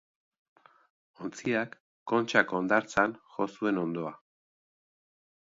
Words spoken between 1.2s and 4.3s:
Ontziak Kontxako hondartzan jo zuen hondoa.